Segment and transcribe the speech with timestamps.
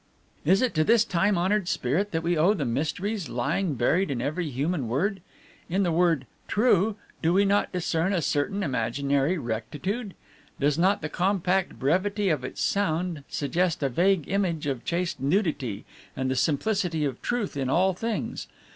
[0.45, 4.19] "Is it to this time honored spirit that we owe the mysteries lying buried in
[4.19, 5.21] every human word?
[5.69, 10.15] In the word True do we not discern a certain imaginary rectitude?
[10.59, 15.85] Does not the compact brevity of its sound suggest a vague image of chaste nudity
[16.17, 18.47] and the simplicity of Truth in all things?